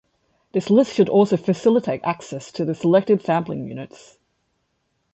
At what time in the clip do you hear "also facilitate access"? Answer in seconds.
1.09-2.51